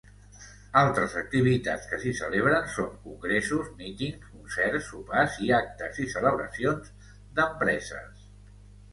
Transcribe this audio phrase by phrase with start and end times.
[0.79, 6.89] Altres activitats que s'hi celebren són congressos, mítings, concerts, sopars i actes i celebracions
[7.41, 8.25] d'empreses.